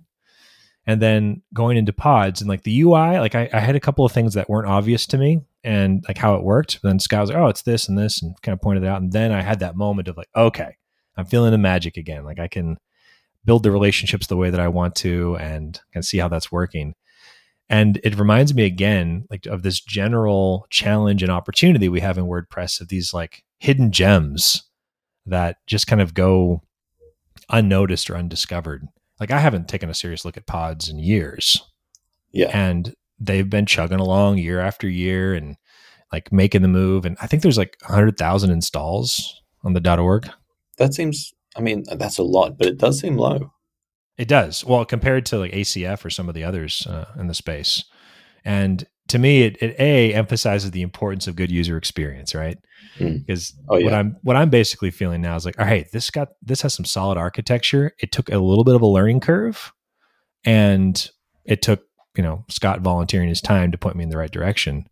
and 0.86 1.02
then 1.02 1.42
going 1.52 1.76
into 1.76 1.92
pods 1.92 2.40
and 2.40 2.48
like 2.48 2.62
the 2.62 2.80
UI, 2.82 3.18
like 3.18 3.34
I, 3.34 3.48
I, 3.52 3.58
had 3.58 3.74
a 3.74 3.80
couple 3.80 4.04
of 4.04 4.12
things 4.12 4.34
that 4.34 4.48
weren't 4.48 4.68
obvious 4.68 5.06
to 5.08 5.18
me 5.18 5.40
and 5.64 6.04
like 6.06 6.16
how 6.16 6.36
it 6.36 6.44
worked. 6.44 6.80
Then 6.82 7.00
Scott 7.00 7.22
was 7.22 7.30
like, 7.30 7.38
oh, 7.38 7.48
it's 7.48 7.62
this 7.62 7.88
and 7.88 7.98
this, 7.98 8.22
and 8.22 8.40
kind 8.42 8.52
of 8.52 8.60
pointed 8.60 8.84
it 8.84 8.86
out. 8.86 9.02
And 9.02 9.12
then 9.12 9.32
I 9.32 9.42
had 9.42 9.58
that 9.60 9.76
moment 9.76 10.06
of 10.06 10.16
like, 10.16 10.28
okay, 10.36 10.76
I'm 11.16 11.26
feeling 11.26 11.50
the 11.50 11.58
magic 11.58 11.96
again. 11.96 12.24
Like 12.24 12.38
I 12.38 12.46
can 12.46 12.78
build 13.44 13.64
the 13.64 13.72
relationships 13.72 14.28
the 14.28 14.36
way 14.36 14.50
that 14.50 14.60
I 14.60 14.68
want 14.68 14.94
to 14.96 15.36
and 15.36 15.80
can 15.92 16.02
see 16.02 16.18
how 16.18 16.28
that's 16.28 16.52
working. 16.52 16.94
And 17.68 18.00
it 18.04 18.16
reminds 18.16 18.54
me 18.54 18.64
again, 18.64 19.26
like 19.28 19.46
of 19.46 19.62
this 19.64 19.80
general 19.80 20.66
challenge 20.70 21.22
and 21.22 21.32
opportunity 21.32 21.88
we 21.88 22.00
have 22.00 22.16
in 22.16 22.26
WordPress 22.26 22.80
of 22.80 22.88
these 22.88 23.12
like 23.12 23.42
hidden 23.58 23.90
gems 23.90 24.62
that 25.26 25.56
just 25.66 25.88
kind 25.88 26.00
of 26.00 26.14
go 26.14 26.62
unnoticed 27.50 28.08
or 28.08 28.16
undiscovered 28.16 28.86
like 29.20 29.30
I 29.30 29.38
haven't 29.38 29.68
taken 29.68 29.90
a 29.90 29.94
serious 29.94 30.24
look 30.24 30.36
at 30.36 30.46
pods 30.46 30.88
in 30.88 30.98
years. 30.98 31.62
Yeah. 32.32 32.50
And 32.52 32.94
they've 33.18 33.48
been 33.48 33.66
chugging 33.66 34.00
along 34.00 34.38
year 34.38 34.60
after 34.60 34.88
year 34.88 35.34
and 35.34 35.56
like 36.12 36.32
making 36.32 36.62
the 36.62 36.68
move. 36.68 37.04
And 37.04 37.16
I 37.20 37.26
think 37.26 37.42
there's 37.42 37.58
like 37.58 37.76
100,000 37.86 38.50
installs 38.50 39.42
on 39.64 39.72
the 39.72 39.98
.org. 39.98 40.30
That 40.78 40.94
seems, 40.94 41.32
I 41.56 41.60
mean, 41.60 41.84
that's 41.96 42.18
a 42.18 42.22
lot, 42.22 42.58
but 42.58 42.66
it 42.66 42.78
does 42.78 43.00
seem 43.00 43.16
low. 43.16 43.52
It 44.18 44.28
does. 44.28 44.64
Well, 44.64 44.84
compared 44.84 45.26
to 45.26 45.38
like 45.38 45.52
ACF 45.52 46.04
or 46.04 46.10
some 46.10 46.28
of 46.28 46.34
the 46.34 46.44
others 46.44 46.86
uh, 46.86 47.06
in 47.18 47.26
the 47.26 47.34
space. 47.34 47.84
And 48.44 48.86
to 49.08 49.18
me, 49.18 49.42
it, 49.42 49.62
it 49.62 49.76
a 49.78 50.14
emphasizes 50.14 50.70
the 50.70 50.82
importance 50.82 51.26
of 51.26 51.36
good 51.36 51.50
user 51.50 51.76
experience, 51.76 52.34
right? 52.34 52.58
Because 52.98 53.52
mm. 53.52 53.64
oh, 53.68 53.76
yeah. 53.76 53.84
what 53.84 53.94
I'm 53.94 54.16
what 54.22 54.36
I'm 54.36 54.50
basically 54.50 54.90
feeling 54.90 55.22
now 55.22 55.36
is 55.36 55.44
like, 55.44 55.58
all 55.60 55.66
right, 55.66 55.90
this 55.92 56.10
got 56.10 56.28
this 56.42 56.62
has 56.62 56.74
some 56.74 56.84
solid 56.84 57.18
architecture. 57.18 57.92
It 57.98 58.12
took 58.12 58.30
a 58.30 58.38
little 58.38 58.64
bit 58.64 58.74
of 58.74 58.82
a 58.82 58.86
learning 58.86 59.20
curve, 59.20 59.72
and 60.44 61.08
it 61.44 61.62
took 61.62 61.84
you 62.16 62.22
know 62.22 62.44
Scott 62.48 62.80
volunteering 62.80 63.28
his 63.28 63.40
time 63.40 63.70
to 63.72 63.78
point 63.78 63.96
me 63.96 64.04
in 64.04 64.10
the 64.10 64.18
right 64.18 64.30
direction. 64.30 64.86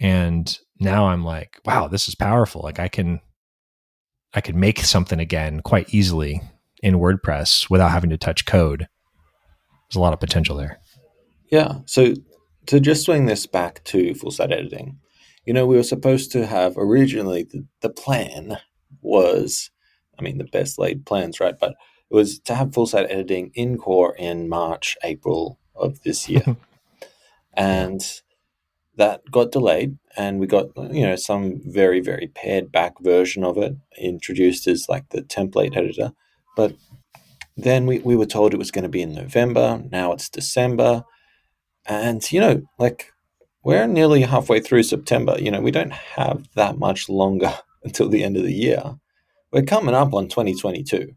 And 0.00 0.58
now 0.78 1.06
I'm 1.08 1.24
like, 1.24 1.60
wow, 1.64 1.86
this 1.88 2.08
is 2.08 2.14
powerful. 2.14 2.60
Like 2.62 2.78
I 2.78 2.88
can 2.88 3.20
I 4.34 4.40
can 4.40 4.58
make 4.58 4.80
something 4.80 5.20
again 5.20 5.60
quite 5.60 5.94
easily 5.94 6.42
in 6.82 6.96
WordPress 6.96 7.70
without 7.70 7.92
having 7.92 8.10
to 8.10 8.18
touch 8.18 8.44
code. 8.44 8.88
There's 9.88 9.96
a 9.96 10.00
lot 10.00 10.12
of 10.12 10.20
potential 10.20 10.56
there. 10.56 10.80
Yeah. 11.50 11.80
So 11.84 12.14
to 12.66 12.80
just 12.80 13.04
swing 13.04 13.26
this 13.26 13.46
back 13.46 13.82
to 13.84 14.14
full 14.14 14.30
site 14.30 14.52
editing, 14.52 14.98
you 15.44 15.52
know, 15.52 15.66
we 15.66 15.76
were 15.76 15.82
supposed 15.82 16.30
to 16.32 16.46
have 16.46 16.74
originally 16.76 17.44
the, 17.44 17.64
the 17.80 17.90
plan 17.90 18.58
was, 19.00 19.70
I 20.18 20.22
mean, 20.22 20.38
the 20.38 20.44
best 20.44 20.78
laid 20.78 21.04
plans, 21.04 21.40
right? 21.40 21.58
But 21.58 21.74
it 22.10 22.14
was 22.14 22.38
to 22.40 22.54
have 22.54 22.74
full 22.74 22.86
site 22.86 23.10
editing 23.10 23.50
in 23.54 23.78
core 23.78 24.14
in 24.16 24.48
March, 24.48 24.96
April 25.02 25.58
of 25.74 26.02
this 26.02 26.28
year. 26.28 26.56
and 27.54 28.00
that 28.96 29.22
got 29.30 29.52
delayed 29.52 29.98
and 30.16 30.38
we 30.38 30.46
got 30.46 30.66
you 30.92 31.06
know 31.06 31.16
some 31.16 31.60
very 31.64 32.00
very 32.00 32.28
pared 32.28 32.70
back 32.70 32.94
version 33.00 33.42
of 33.44 33.56
it 33.56 33.74
introduced 33.98 34.66
as 34.66 34.86
like 34.88 35.08
the 35.10 35.22
template 35.22 35.76
editor 35.76 36.12
but 36.56 36.74
then 37.56 37.86
we, 37.86 37.98
we 38.00 38.16
were 38.16 38.26
told 38.26 38.52
it 38.52 38.58
was 38.58 38.70
going 38.70 38.82
to 38.82 38.88
be 38.88 39.02
in 39.02 39.14
november 39.14 39.82
now 39.90 40.12
it's 40.12 40.28
december 40.28 41.04
and, 41.86 42.30
you 42.32 42.40
know, 42.40 42.62
like 42.78 43.12
we're 43.64 43.86
nearly 43.86 44.22
halfway 44.22 44.60
through 44.60 44.82
September. 44.82 45.36
You 45.38 45.50
know, 45.50 45.60
we 45.60 45.70
don't 45.70 45.92
have 45.92 46.48
that 46.54 46.78
much 46.78 47.08
longer 47.08 47.52
until 47.84 48.08
the 48.08 48.24
end 48.24 48.36
of 48.36 48.44
the 48.44 48.54
year. 48.54 48.82
We're 49.52 49.62
coming 49.62 49.94
up 49.94 50.14
on 50.14 50.28
2022. 50.28 51.12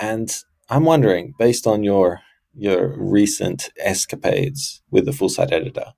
And 0.00 0.34
I'm 0.68 0.84
wondering, 0.84 1.34
based 1.38 1.66
on 1.66 1.82
your 1.82 2.20
your 2.54 2.88
recent 2.96 3.70
escapades 3.78 4.82
with 4.90 5.04
the 5.04 5.12
full 5.12 5.28
site 5.28 5.52
editor, 5.52 5.92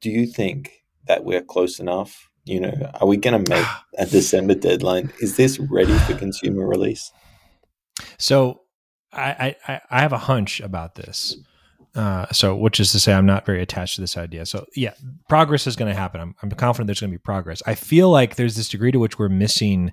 do 0.00 0.10
you 0.10 0.26
think 0.26 0.84
that 1.06 1.24
we're 1.24 1.42
close 1.42 1.80
enough? 1.80 2.30
You 2.44 2.60
know, 2.60 2.90
are 3.00 3.08
we 3.08 3.16
going 3.16 3.44
to 3.44 3.50
make 3.50 3.66
a 3.98 4.06
December 4.06 4.54
deadline? 4.54 5.12
Is 5.20 5.36
this 5.36 5.58
ready 5.58 5.94
for 6.00 6.14
consumer 6.14 6.66
release? 6.66 7.10
So, 8.18 8.62
I, 9.12 9.56
I 9.66 9.80
I 9.90 10.00
have 10.00 10.12
a 10.12 10.18
hunch 10.18 10.60
about 10.60 10.94
this. 10.94 11.36
Uh, 11.96 12.26
so, 12.30 12.54
which 12.54 12.78
is 12.78 12.92
to 12.92 13.00
say, 13.00 13.14
I'm 13.14 13.24
not 13.24 13.46
very 13.46 13.62
attached 13.62 13.94
to 13.94 14.02
this 14.02 14.18
idea. 14.18 14.44
So, 14.44 14.66
yeah, 14.76 14.92
progress 15.30 15.66
is 15.66 15.76
going 15.76 15.90
to 15.90 15.98
happen. 15.98 16.20
I'm, 16.20 16.34
I'm 16.42 16.50
confident 16.50 16.88
there's 16.88 17.00
going 17.00 17.10
to 17.10 17.18
be 17.18 17.22
progress. 17.22 17.62
I 17.66 17.74
feel 17.74 18.10
like 18.10 18.36
there's 18.36 18.54
this 18.54 18.68
degree 18.68 18.92
to 18.92 18.98
which 18.98 19.18
we're 19.18 19.30
missing 19.30 19.90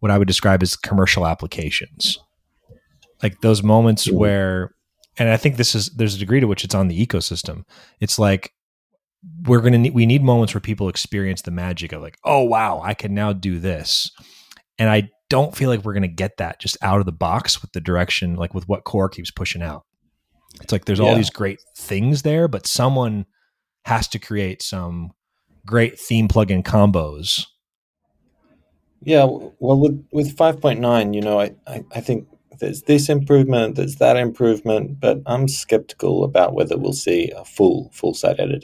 what 0.00 0.10
I 0.10 0.18
would 0.18 0.26
describe 0.26 0.64
as 0.64 0.74
commercial 0.74 1.26
applications, 1.26 2.18
like 3.22 3.40
those 3.40 3.62
moments 3.62 4.10
where, 4.10 4.74
and 5.16 5.28
I 5.28 5.36
think 5.36 5.56
this 5.56 5.76
is 5.76 5.90
there's 5.90 6.16
a 6.16 6.18
degree 6.18 6.40
to 6.40 6.48
which 6.48 6.64
it's 6.64 6.74
on 6.74 6.88
the 6.88 7.06
ecosystem. 7.06 7.62
It's 8.00 8.18
like 8.18 8.52
we're 9.44 9.60
going 9.60 9.72
to 9.74 9.78
need, 9.78 9.94
we 9.94 10.06
need 10.06 10.24
moments 10.24 10.54
where 10.54 10.60
people 10.60 10.88
experience 10.88 11.42
the 11.42 11.52
magic 11.52 11.92
of 11.92 12.02
like, 12.02 12.18
oh 12.24 12.42
wow, 12.42 12.82
I 12.82 12.94
can 12.94 13.14
now 13.14 13.32
do 13.32 13.60
this, 13.60 14.10
and 14.76 14.90
I 14.90 15.08
don't 15.30 15.56
feel 15.56 15.70
like 15.70 15.84
we're 15.84 15.94
going 15.94 16.02
to 16.02 16.08
get 16.08 16.36
that 16.38 16.60
just 16.60 16.76
out 16.82 16.98
of 16.98 17.06
the 17.06 17.12
box 17.12 17.62
with 17.62 17.72
the 17.72 17.80
direction, 17.80 18.34
like 18.34 18.54
with 18.54 18.68
what 18.68 18.84
core 18.84 19.08
keeps 19.08 19.30
pushing 19.30 19.62
out. 19.62 19.84
It's 20.62 20.72
like 20.72 20.84
there's 20.84 20.98
yeah. 20.98 21.06
all 21.06 21.16
these 21.16 21.30
great 21.30 21.60
things 21.76 22.22
there, 22.22 22.48
but 22.48 22.66
someone 22.66 23.26
has 23.84 24.08
to 24.08 24.18
create 24.18 24.62
some 24.62 25.12
great 25.66 25.98
theme 25.98 26.28
plugin 26.28 26.62
combos. 26.62 27.46
Yeah, 29.02 29.24
well, 29.24 29.78
with 29.78 30.06
with 30.12 30.36
5.9, 30.36 31.14
you 31.14 31.20
know, 31.20 31.38
I, 31.40 31.54
I, 31.66 31.84
I 31.94 32.00
think 32.00 32.26
there's 32.58 32.82
this 32.82 33.08
improvement, 33.08 33.76
there's 33.76 33.96
that 33.96 34.16
improvement, 34.16 35.00
but 35.00 35.20
I'm 35.26 35.48
skeptical 35.48 36.24
about 36.24 36.54
whether 36.54 36.78
we'll 36.78 36.92
see 36.92 37.30
a 37.36 37.44
full 37.44 37.90
full 37.92 38.14
site 38.14 38.40
editing. 38.40 38.62